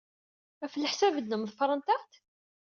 Ɣef 0.61 0.73
leḥsab-nnem, 0.77 1.43
ḍefrent-aɣ-d? 1.49 2.11